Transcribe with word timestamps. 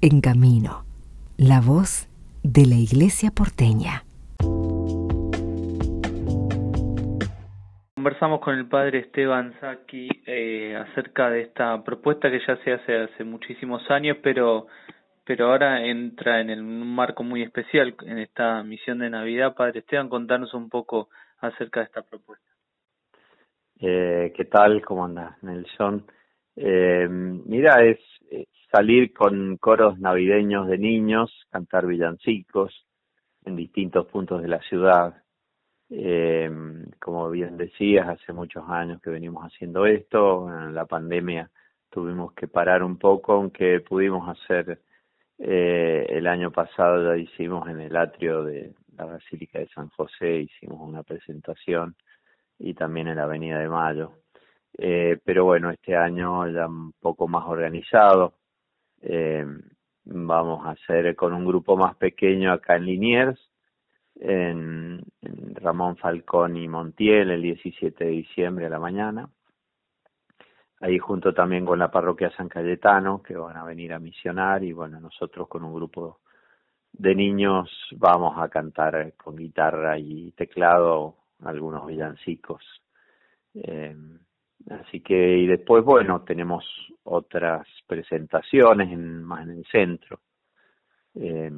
En 0.00 0.20
Camino, 0.20 0.84
la 1.36 1.60
voz 1.60 2.06
de 2.44 2.66
la 2.66 2.76
Iglesia 2.76 3.32
porteña. 3.34 4.04
Conversamos 7.96 8.38
con 8.38 8.54
el 8.54 8.68
padre 8.68 9.00
Esteban 9.00 9.58
Saki 9.58 10.08
eh, 10.24 10.76
acerca 10.76 11.30
de 11.30 11.40
esta 11.40 11.82
propuesta 11.82 12.30
que 12.30 12.38
ya 12.46 12.56
se 12.62 12.74
hace 12.74 12.96
hace 12.96 13.24
muchísimos 13.24 13.90
años, 13.90 14.18
pero 14.22 14.68
pero 15.24 15.50
ahora 15.50 15.84
entra 15.84 16.40
en 16.42 16.50
un 16.60 16.94
marco 16.94 17.24
muy 17.24 17.42
especial 17.42 17.96
en 18.02 18.18
esta 18.18 18.62
misión 18.62 19.00
de 19.00 19.10
Navidad. 19.10 19.56
Padre 19.56 19.80
Esteban, 19.80 20.08
contanos 20.08 20.54
un 20.54 20.68
poco 20.68 21.08
acerca 21.40 21.80
de 21.80 21.86
esta 21.86 22.02
propuesta. 22.02 22.46
Eh, 23.80 24.32
¿Qué 24.36 24.44
tal? 24.44 24.80
¿Cómo 24.84 25.04
anda, 25.04 25.36
Nelson? 25.42 26.06
Eh, 26.54 27.08
mira, 27.10 27.84
es 27.84 27.98
salir 28.70 29.12
con 29.12 29.56
coros 29.56 29.98
navideños 29.98 30.68
de 30.68 30.78
niños, 30.78 31.46
cantar 31.50 31.86
villancicos 31.86 32.86
en 33.44 33.56
distintos 33.56 34.06
puntos 34.06 34.42
de 34.42 34.48
la 34.48 34.60
ciudad. 34.62 35.22
Eh, 35.90 36.50
como 37.00 37.30
bien 37.30 37.56
decías, 37.56 38.08
hace 38.08 38.32
muchos 38.32 38.64
años 38.68 39.00
que 39.00 39.10
venimos 39.10 39.44
haciendo 39.44 39.86
esto. 39.86 40.48
En 40.48 40.74
la 40.74 40.84
pandemia 40.84 41.50
tuvimos 41.90 42.32
que 42.34 42.48
parar 42.48 42.82
un 42.82 42.98
poco, 42.98 43.32
aunque 43.32 43.80
pudimos 43.80 44.28
hacer 44.28 44.80
eh, 45.38 46.06
el 46.10 46.26
año 46.26 46.50
pasado 46.50 47.14
ya 47.14 47.16
hicimos 47.16 47.68
en 47.68 47.80
el 47.80 47.96
atrio 47.96 48.42
de 48.42 48.74
la 48.96 49.04
Basílica 49.04 49.60
de 49.60 49.68
San 49.68 49.88
José, 49.90 50.40
hicimos 50.40 50.80
una 50.80 51.04
presentación 51.04 51.94
y 52.58 52.74
también 52.74 53.06
en 53.08 53.16
la 53.16 53.22
Avenida 53.22 53.60
de 53.60 53.68
Mayo. 53.68 54.12
Eh, 54.76 55.18
pero 55.24 55.44
bueno, 55.44 55.70
este 55.70 55.96
año 55.96 56.48
ya 56.48 56.66
un 56.66 56.92
poco 57.00 57.28
más 57.28 57.44
organizado. 57.46 58.34
Eh, 59.02 59.46
vamos 60.04 60.66
a 60.66 60.70
hacer 60.70 61.14
con 61.16 61.32
un 61.32 61.46
grupo 61.46 61.76
más 61.76 61.96
pequeño 61.96 62.52
acá 62.52 62.76
en 62.76 62.84
Liniers, 62.86 63.40
en, 64.16 65.02
Ramón 65.54 65.96
Falcón 65.96 66.56
y 66.56 66.68
Montiel, 66.68 67.30
el 67.30 67.42
17 67.42 68.04
de 68.04 68.10
diciembre 68.10 68.66
a 68.66 68.70
la 68.70 68.78
mañana 68.78 69.28
ahí 70.80 70.98
junto 70.98 71.34
también 71.34 71.64
con 71.64 71.78
la 71.78 71.90
parroquia 71.90 72.30
San 72.36 72.48
Cayetano, 72.48 73.22
que 73.22 73.36
van 73.36 73.56
a 73.56 73.64
venir 73.64 73.92
a 73.92 73.98
misionar 73.98 74.62
y 74.62 74.72
bueno, 74.72 75.00
nosotros 75.00 75.48
con 75.48 75.64
un 75.64 75.74
grupo 75.74 76.20
de 76.92 77.14
niños 77.14 77.70
vamos 77.96 78.38
a 78.38 78.48
cantar 78.48 79.14
con 79.16 79.36
guitarra 79.36 79.98
y 79.98 80.32
teclado 80.32 81.16
algunos 81.44 81.86
villancicos. 81.86 82.62
Eh, 83.54 83.96
así 84.70 85.00
que, 85.00 85.38
y 85.38 85.46
después, 85.46 85.84
bueno, 85.84 86.22
tenemos 86.22 86.64
otras 87.04 87.66
presentaciones 87.86 88.92
en, 88.92 89.22
más 89.24 89.42
en 89.44 89.50
el 89.50 89.64
centro, 89.66 90.20
eh, 91.14 91.50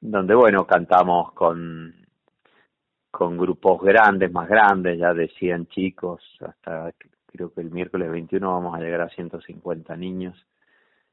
donde, 0.00 0.34
bueno, 0.34 0.66
cantamos 0.66 1.32
con 1.32 1.94
con 3.14 3.38
grupos 3.38 3.80
grandes, 3.80 4.32
más 4.32 4.48
grandes, 4.48 4.98
ya 4.98 5.14
de 5.14 5.28
100 5.28 5.68
chicos, 5.68 6.20
hasta 6.40 6.92
creo 7.26 7.54
que 7.54 7.60
el 7.60 7.70
miércoles 7.70 8.10
21 8.10 8.52
vamos 8.52 8.74
a 8.74 8.80
llegar 8.80 9.02
a 9.02 9.08
150 9.08 9.96
niños 9.96 10.36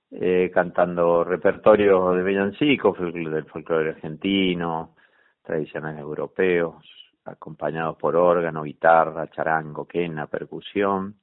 eh, 0.09 0.50
cantando 0.52 1.23
repertorio 1.23 2.11
de 2.13 2.23
villancicos, 2.23 2.97
del 3.00 3.45
folclore 3.45 3.91
argentino, 3.91 4.95
tradicionales 5.44 6.00
europeos, 6.02 6.83
acompañados 7.25 7.97
por 7.97 8.16
órgano, 8.16 8.64
guitarra, 8.64 9.30
charango, 9.30 9.86
quena, 9.86 10.27
percusión. 10.27 11.16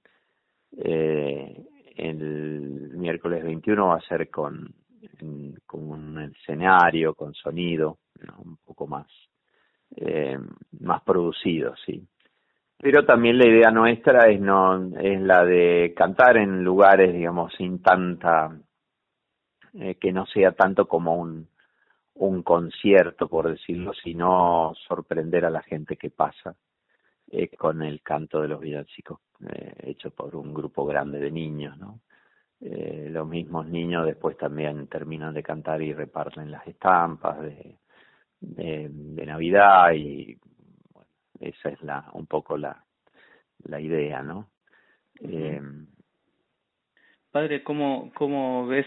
Eh, 0.77 1.65
el 1.97 2.93
miércoles 2.95 3.43
21 3.43 3.89
va 3.89 3.97
a 3.97 4.09
ser 4.09 4.31
con, 4.31 4.73
un 5.73 6.33
escenario, 6.33 7.15
con 7.15 7.35
sonido, 7.35 7.99
un 8.39 8.57
poco 8.59 8.87
más, 8.87 9.07
eh, 9.97 10.39
más 10.81 11.03
producido, 11.03 11.75
sí 11.85 12.07
pero 12.79 13.05
también 13.05 13.39
la 13.39 13.47
idea 13.47 13.71
nuestra 13.71 14.31
es 14.31 14.41
no 14.41 14.97
es 14.99 15.21
la 15.21 15.45
de 15.45 15.93
cantar 15.97 16.37
en 16.37 16.63
lugares 16.63 17.13
digamos 17.13 17.53
sin 17.55 17.83
tanta 17.83 18.57
eh, 19.75 19.97
que 19.97 20.13
no 20.13 20.27
sea 20.27 20.53
tanto 20.53 20.87
como 20.87 21.17
un 21.17 21.49
un 22.19 22.43
concierto 22.43 23.29
por 23.29 23.49
decirlo 23.49 23.93
sino 23.95 24.75
sorprender 24.87 25.45
a 25.45 25.51
la 25.51 25.63
gente 25.63 25.97
que 25.97 26.11
pasa 26.11 26.57
eh, 27.31 27.49
con 27.57 27.83
el 27.83 28.03
canto 28.03 28.41
de 28.41 28.49
los 28.49 28.61
villancicos 28.61 29.21
eh, 29.49 29.75
hecho 29.85 30.11
por 30.11 30.35
un 30.37 30.53
grupo 30.55 30.85
grande 30.87 31.19
de 31.19 31.31
niños 31.31 31.79
no 31.79 32.01
eh, 32.61 33.09
los 33.11 33.27
mismos 33.29 33.69
niños 33.69 34.05
después 34.05 34.37
también 34.37 34.89
terminan 34.89 35.35
de 35.35 35.43
cantar 35.43 35.81
y 35.81 35.93
reparten 35.93 36.51
las 36.51 36.67
estampas 36.67 37.41
de 37.41 37.79
de, 38.41 38.89
de 38.91 39.27
Navidad 39.27 39.93
y 39.95 40.39
esa 41.41 41.71
es 41.71 41.83
la 41.83 42.09
un 42.13 42.27
poco 42.27 42.57
la, 42.57 42.85
la 43.65 43.81
idea, 43.81 44.23
¿no? 44.23 44.51
Eh, 45.21 45.61
Padre, 47.31 47.63
¿cómo, 47.63 48.11
cómo 48.15 48.67
ves 48.67 48.87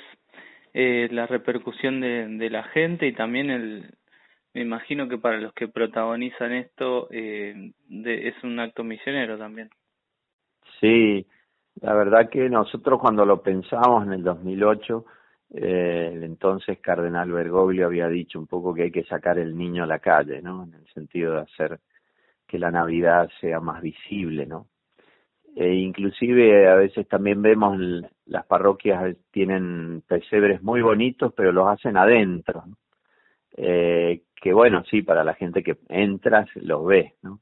eh, 0.73 1.07
la 1.11 1.27
repercusión 1.27 2.01
de, 2.01 2.27
de 2.27 2.49
la 2.49 2.63
gente 2.63 3.07
y 3.07 3.13
también 3.13 3.49
el, 3.49 3.93
me 4.53 4.61
imagino 4.61 5.07
que 5.07 5.17
para 5.17 5.39
los 5.39 5.53
que 5.53 5.67
protagonizan 5.67 6.51
esto 6.53 7.07
eh, 7.11 7.71
de, 7.87 8.27
es 8.27 8.43
un 8.43 8.59
acto 8.59 8.83
misionero 8.83 9.37
también. 9.37 9.69
Sí, 10.79 11.25
la 11.79 11.93
verdad 11.93 12.29
que 12.29 12.49
nosotros 12.49 12.99
cuando 12.99 13.25
lo 13.25 13.41
pensamos 13.41 14.05
en 14.05 14.13
el 14.13 14.23
2008, 14.23 15.05
eh, 15.53 16.11
el 16.13 16.23
entonces 16.23 16.79
cardenal 16.79 17.31
Bergoglio 17.31 17.85
había 17.85 18.07
dicho 18.07 18.39
un 18.39 18.47
poco 18.47 18.73
que 18.73 18.83
hay 18.83 18.91
que 18.91 19.03
sacar 19.05 19.37
el 19.37 19.57
niño 19.57 19.83
a 19.83 19.87
la 19.87 19.99
calle, 19.99 20.41
¿no? 20.41 20.63
En 20.63 20.73
el 20.73 20.87
sentido 20.93 21.33
de 21.33 21.41
hacer 21.41 21.79
que 22.47 22.59
la 22.59 22.71
Navidad 22.71 23.29
sea 23.39 23.61
más 23.61 23.81
visible, 23.81 24.45
¿no? 24.45 24.67
E 25.55 25.73
inclusive 25.75 26.67
a 26.69 26.75
veces 26.75 27.07
también 27.07 27.41
vemos 27.41 27.77
las 28.31 28.45
parroquias 28.45 29.17
tienen 29.29 30.03
pesebres 30.07 30.63
muy 30.63 30.81
bonitos, 30.81 31.33
pero 31.35 31.51
los 31.51 31.67
hacen 31.67 31.97
adentro. 31.97 32.63
Eh, 33.57 34.21
que 34.41 34.53
bueno, 34.53 34.83
sí, 34.89 35.01
para 35.01 35.25
la 35.25 35.33
gente 35.33 35.61
que 35.61 35.77
entras 35.89 36.49
los 36.55 36.85
ve, 36.85 37.15
¿no? 37.21 37.41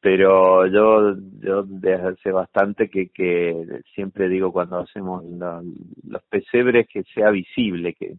Pero 0.00 0.66
yo, 0.66 1.16
yo 1.40 1.64
desde 1.64 1.94
hace 1.94 2.30
bastante 2.30 2.88
que, 2.88 3.08
que 3.08 3.80
siempre 3.94 4.28
digo 4.28 4.52
cuando 4.52 4.78
hacemos 4.78 5.24
los 5.24 6.22
pesebres 6.28 6.86
que 6.88 7.02
sea 7.14 7.30
visible, 7.30 7.94
que, 7.94 8.14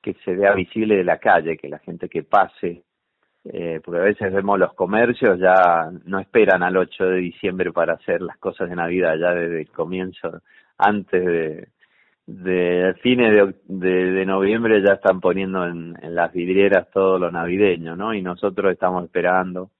que 0.00 0.14
se 0.24 0.34
vea 0.34 0.54
visible 0.54 0.96
de 0.96 1.04
la 1.04 1.18
calle, 1.18 1.58
que 1.58 1.68
la 1.68 1.80
gente 1.80 2.08
que 2.08 2.22
pase 2.22 2.84
eh, 3.52 3.80
porque 3.84 4.00
a 4.00 4.04
veces 4.04 4.32
vemos 4.32 4.58
los 4.58 4.74
comercios 4.74 5.38
ya 5.38 5.88
no 6.04 6.18
esperan 6.18 6.64
al 6.64 6.76
8 6.76 7.04
de 7.04 7.16
diciembre 7.18 7.72
para 7.72 7.94
hacer 7.94 8.20
las 8.20 8.38
cosas 8.38 8.68
de 8.68 8.74
Navidad, 8.74 9.14
ya 9.16 9.32
desde 9.34 9.60
el 9.60 9.70
comienzo, 9.70 10.40
antes 10.78 11.24
de, 11.24 11.68
de 12.26 12.94
fines 13.02 13.54
de, 13.66 14.12
de, 14.12 14.26
noviembre 14.26 14.82
ya 14.82 14.94
están 14.94 15.20
poniendo 15.20 15.66
en, 15.66 15.94
las 16.14 16.32
vidrieras 16.32 16.90
todo 16.90 17.18
lo 17.18 17.30
navideño, 17.30 17.96
¿no? 17.96 18.14
Y 18.14 18.22
nosotros 18.22 18.72
estamos 18.72 19.04
esperando, 19.04 19.70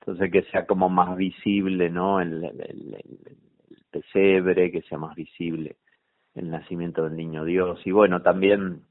entonces 0.00 0.30
que 0.30 0.42
sea 0.50 0.66
como 0.66 0.88
más 0.88 1.16
visible, 1.16 1.90
¿no? 1.90 2.20
El, 2.20 2.44
el, 2.44 2.96
pesebre, 3.90 4.70
que 4.70 4.82
sea 4.82 4.98
más 4.98 5.16
visible 5.16 5.76
el 6.36 6.48
nacimiento 6.48 7.02
del 7.04 7.16
niño 7.16 7.44
Dios. 7.44 7.80
Y 7.84 7.90
bueno, 7.90 8.22
también 8.22 8.82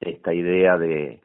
esta 0.00 0.34
idea 0.34 0.76
de 0.76 1.20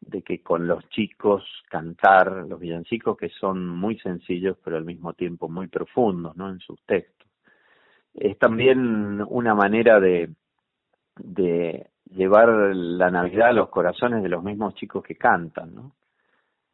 de 0.00 0.22
que 0.22 0.42
con 0.42 0.66
los 0.66 0.88
chicos 0.90 1.44
cantar 1.68 2.46
los 2.48 2.60
villancicos 2.60 3.16
que 3.16 3.28
son 3.30 3.66
muy 3.66 3.98
sencillos 3.98 4.56
pero 4.64 4.76
al 4.76 4.84
mismo 4.84 5.12
tiempo 5.14 5.48
muy 5.48 5.66
profundos 5.66 6.36
no 6.36 6.48
en 6.50 6.60
sus 6.60 6.80
textos 6.84 7.27
es 8.20 8.38
también 8.38 9.22
una 9.28 9.54
manera 9.54 10.00
de 10.00 10.30
de 11.16 11.88
llevar 12.10 12.48
la 12.74 13.10
navidad 13.10 13.48
a 13.48 13.52
los 13.52 13.68
corazones 13.70 14.22
de 14.22 14.28
los 14.28 14.42
mismos 14.42 14.74
chicos 14.74 15.02
que 15.02 15.16
cantan 15.16 15.74
no 15.74 15.92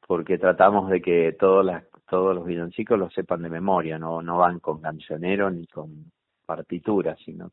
porque 0.06 0.38
tratamos 0.38 0.91
de 0.91 1.00
que 1.00 1.32
todos 1.38 1.64
las 1.64 1.85
todos 2.08 2.35
los 2.35 2.44
villancicos 2.44 2.99
los 2.99 3.12
sepan 3.12 3.43
de 3.43 3.50
memoria 3.50 3.99
no 3.99 4.23
no 4.23 4.38
van 4.38 4.61
con 4.61 4.81
cancionero 4.81 5.50
ni 5.50 5.67
con 5.67 6.12
partitura 6.46 7.17
sino 7.25 7.50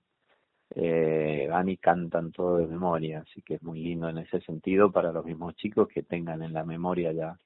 eh, 0.74 1.48
van 1.50 1.68
y 1.68 1.78
cantan 1.78 2.32
todo 2.32 2.58
de 2.58 2.66
memoria, 2.66 3.20
así 3.20 3.42
que 3.42 3.56
es 3.56 3.64
muy 3.64 3.82
lindo 3.82 4.08
en 4.08 4.20
ese 4.20 4.40
sentido 4.40 4.90
para 4.90 5.12
los 5.12 5.26
mismos 5.26 5.56
chicos 5.56 5.90
que 5.90 6.04
tengan 6.04 6.42
en 6.44 6.54
la 6.54 6.64
memoria 6.64 7.12
ya 7.12 7.38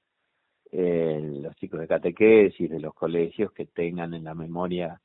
eh, 0.70 1.20
los 1.42 1.56
chicos 1.56 1.80
de 1.80 1.88
catequesis, 1.88 2.70
de 2.70 2.78
los 2.78 2.94
colegios, 2.94 3.50
que 3.52 3.66
tengan 3.66 4.14
en 4.14 4.24
la 4.24 4.34
memoria 4.34 5.00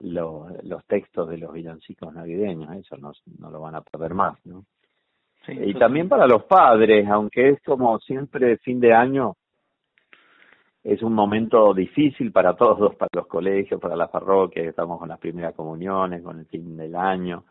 los, 0.00 0.64
los 0.64 0.84
textos 0.86 1.28
de 1.28 1.38
los 1.38 1.52
villancicos 1.52 2.12
navideños, 2.12 2.74
eso 2.76 2.96
no, 2.96 3.12
no 3.38 3.50
lo 3.50 3.60
van 3.60 3.76
a 3.76 3.82
perder 3.82 4.14
más, 4.14 4.38
¿no? 4.44 4.64
y 5.48 5.74
también 5.74 6.08
para 6.08 6.26
los 6.26 6.44
padres, 6.44 7.08
aunque 7.08 7.48
es 7.50 7.62
como 7.62 7.98
siempre 8.00 8.58
fin 8.58 8.78
de 8.78 8.92
año, 8.92 9.36
es 10.82 11.02
un 11.02 11.12
momento 11.12 11.74
difícil 11.74 12.30
para 12.30 12.54
todos, 12.54 12.94
para 12.94 13.10
los 13.12 13.26
colegios, 13.26 13.80
para 13.80 13.96
las 13.96 14.10
parroquias, 14.10 14.66
estamos 14.66 14.98
con 14.98 15.08
las 15.08 15.18
primeras 15.18 15.54
comuniones, 15.54 16.22
con 16.22 16.38
el 16.38 16.46
fin 16.46 16.76
del 16.76 16.94
año, 16.94 17.44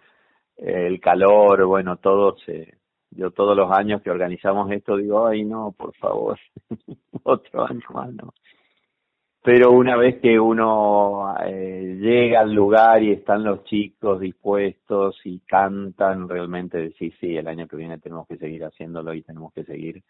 el 0.56 1.00
calor, 1.00 1.66
bueno, 1.66 1.98
todo 1.98 2.38
se, 2.46 2.78
yo 3.12 3.32
todos 3.32 3.56
los 3.56 3.72
años 3.72 4.02
que 4.02 4.12
organizamos 4.12 4.72
esto 4.72 4.96
digo, 4.96 5.28
ay 5.28 5.44
no, 5.44 5.74
por 5.78 5.94
favor, 5.96 6.40
otro 7.24 7.66
año 7.66 7.86
más 7.94 8.14
no. 8.14 8.34
Pero 9.42 9.72
una 9.72 9.96
vez 9.96 10.20
que 10.22 10.38
uno 10.38 11.34
eh, 11.46 11.98
llega 12.00 12.42
al 12.42 12.54
lugar 12.54 13.02
y 13.02 13.12
están 13.12 13.44
los 13.44 13.64
chicos 13.64 14.20
dispuestos 14.20 15.16
y 15.24 15.40
cantan, 15.40 16.28
realmente 16.28 16.78
decís, 16.78 17.14
sí, 17.22 17.38
el 17.38 17.48
año 17.48 17.68
que 17.68 17.78
viene 17.78 18.00
tenemos 18.00 18.28
que 18.28 18.38
seguir 18.38 18.66
haciéndolo 18.66 19.14
y 19.14 19.22
tenemos 19.22 19.54
que 19.54 19.64
seguir 19.64 20.04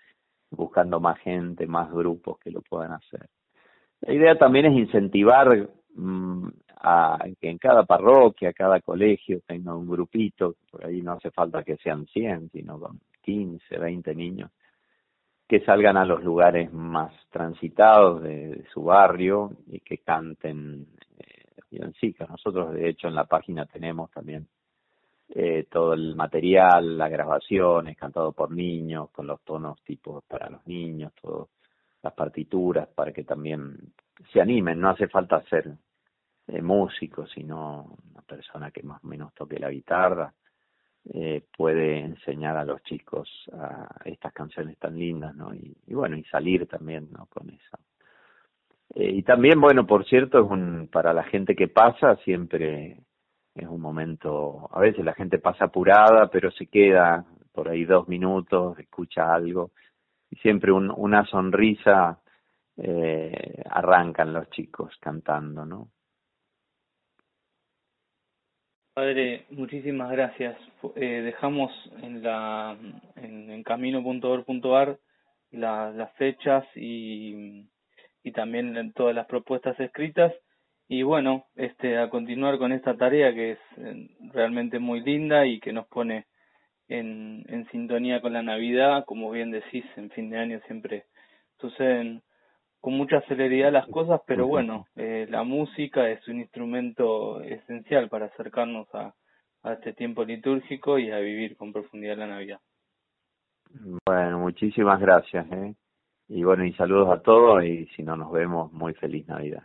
buscando 0.49 0.99
más 0.99 1.19
gente, 1.19 1.67
más 1.67 1.91
grupos 1.91 2.39
que 2.39 2.49
lo 2.49 2.61
puedan 2.61 2.91
hacer. 2.93 3.27
La 4.01 4.13
idea 4.13 4.37
también 4.37 4.65
es 4.65 4.73
incentivar 4.73 5.69
mm, 5.93 6.47
a 6.81 7.19
que 7.39 7.49
en 7.49 7.59
cada 7.59 7.83
parroquia, 7.85 8.53
cada 8.53 8.79
colegio 8.81 9.41
tenga 9.45 9.75
un 9.75 9.87
grupito, 9.87 10.55
por 10.71 10.85
ahí 10.85 11.01
no 11.01 11.13
hace 11.13 11.29
falta 11.29 11.63
que 11.63 11.77
sean 11.77 12.07
100, 12.07 12.49
sino 12.51 12.79
con 12.79 12.99
15, 13.21 13.77
20 13.77 14.15
niños, 14.15 14.49
que 15.49 15.61
salgan 15.61 15.97
a 15.97 16.05
los 16.05 16.23
lugares 16.23 16.71
más 16.71 17.11
transitados 17.31 18.21
de, 18.21 18.65
su 18.71 18.83
barrio 18.83 19.51
y 19.65 19.79
que 19.79 19.97
canten 19.97 20.85
eh, 21.17 21.91
Nosotros, 22.29 22.71
de 22.71 22.87
hecho, 22.87 23.07
en 23.07 23.15
la 23.15 23.25
página 23.25 23.65
tenemos 23.65 24.11
también 24.11 24.47
eh, 25.29 25.65
todo 25.69 25.93
el 25.93 26.15
material, 26.15 26.95
las 26.95 27.09
grabaciones, 27.09 27.97
cantado 27.97 28.31
por 28.31 28.51
niños, 28.51 29.09
con 29.09 29.25
los 29.25 29.41
tonos 29.41 29.81
tipos 29.81 30.23
para 30.25 30.51
los 30.51 30.67
niños, 30.67 31.13
todas 31.19 31.47
las 32.03 32.13
partituras, 32.13 32.87
para 32.87 33.11
que 33.11 33.23
también 33.23 33.75
se 34.31 34.39
animen. 34.39 34.79
No 34.79 34.91
hace 34.91 35.07
falta 35.07 35.41
ser 35.49 35.67
eh, 36.45 36.61
músico, 36.61 37.25
sino 37.25 37.97
una 38.11 38.21
persona 38.21 38.69
que 38.69 38.83
más 38.83 39.03
o 39.03 39.07
menos 39.07 39.33
toque 39.33 39.57
la 39.57 39.71
guitarra, 39.71 40.31
eh, 41.11 41.43
puede 41.57 41.99
enseñar 41.99 42.55
a 42.57 42.65
los 42.65 42.83
chicos 42.83 43.27
a 43.53 43.87
estas 44.05 44.31
canciones 44.31 44.77
tan 44.77 44.97
lindas, 44.97 45.35
¿no? 45.35 45.53
Y, 45.53 45.75
bueno, 45.93 46.15
y 46.15 46.23
salir 46.25 46.67
también, 46.67 47.09
¿no? 47.11 47.25
Con 47.27 47.49
eso. 47.49 47.77
Eh, 48.95 49.11
y 49.15 49.23
también, 49.23 49.59
bueno, 49.59 49.87
por 49.87 50.05
cierto, 50.05 50.39
es 50.39 50.49
un, 50.49 50.87
para 50.91 51.13
la 51.13 51.23
gente 51.23 51.55
que 51.55 51.67
pasa 51.67 52.15
siempre 52.17 52.99
es 53.55 53.67
un 53.67 53.81
momento, 53.81 54.69
a 54.71 54.79
veces 54.79 55.03
la 55.03 55.13
gente 55.13 55.39
pasa 55.39 55.65
apurada, 55.65 56.29
pero 56.29 56.51
se 56.51 56.67
queda 56.67 57.25
por 57.51 57.69
ahí 57.69 57.85
dos 57.85 58.07
minutos, 58.07 58.77
escucha 58.79 59.33
algo, 59.33 59.71
y 60.29 60.37
siempre 60.37 60.71
un, 60.71 60.91
una 60.95 61.25
sonrisa 61.25 62.19
eh, 62.77 63.63
arrancan 63.69 64.31
los 64.31 64.49
chicos 64.51 64.95
cantando, 65.01 65.65
¿no? 65.65 65.89
Padre, 68.99 69.45
muchísimas 69.51 70.11
gracias. 70.11 70.57
Eh, 70.97 71.21
dejamos 71.21 71.71
en 72.03 72.21
la 72.21 72.75
en, 73.15 73.49
en 73.49 73.63
camino.org.ar 73.63 74.99
la, 75.51 75.91
las 75.91 76.11
fechas 76.15 76.65
y, 76.75 77.63
y 78.23 78.31
también 78.33 78.91
todas 78.91 79.15
las 79.15 79.25
propuestas 79.25 79.79
escritas 79.79 80.33
y 80.89 81.03
bueno, 81.03 81.45
este 81.55 81.97
a 81.97 82.09
continuar 82.09 82.57
con 82.57 82.73
esta 82.73 82.97
tarea 82.97 83.33
que 83.33 83.51
es 83.51 83.59
eh, 83.77 84.09
realmente 84.33 84.79
muy 84.79 84.99
linda 84.99 85.45
y 85.45 85.61
que 85.61 85.71
nos 85.71 85.87
pone 85.87 86.25
en, 86.89 87.45
en 87.47 87.69
sintonía 87.71 88.19
con 88.19 88.33
la 88.33 88.43
Navidad, 88.43 89.05
como 89.05 89.31
bien 89.31 89.49
decís, 89.49 89.85
en 89.95 90.09
fin 90.09 90.29
de 90.29 90.39
año 90.39 90.59
siempre 90.67 91.05
suceden 91.61 92.21
con 92.79 92.93
mucha 92.93 93.21
celeridad 93.21 93.71
las 93.71 93.87
cosas, 93.87 94.21
pero 94.25 94.47
bueno, 94.47 94.85
eh, 94.95 95.27
la 95.29 95.43
música 95.43 96.09
es 96.09 96.25
un 96.27 96.39
instrumento 96.39 97.41
esencial 97.41 98.09
para 98.09 98.27
acercarnos 98.27 98.87
a, 98.93 99.13
a 99.63 99.73
este 99.73 99.93
tiempo 99.93 100.23
litúrgico 100.23 100.97
y 100.97 101.11
a 101.11 101.19
vivir 101.19 101.57
con 101.57 101.73
profundidad 101.73 102.17
la 102.17 102.27
Navidad. 102.27 102.59
Bueno, 104.05 104.39
muchísimas 104.39 104.99
gracias. 104.99 105.45
¿eh? 105.51 105.75
Y 106.29 106.43
bueno, 106.43 106.65
y 106.65 106.73
saludos 106.73 107.09
a 107.11 107.21
todos 107.21 107.63
y 107.63 107.85
si 107.95 108.03
no 108.03 108.15
nos 108.15 108.31
vemos, 108.31 108.71
muy 108.71 108.93
feliz 108.93 109.27
Navidad. 109.27 109.63